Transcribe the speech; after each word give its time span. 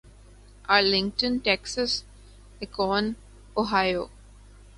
Arlington 0.69 1.37
Texas 1.43 1.93
Akron 2.61 3.05
Ohio 3.57 4.03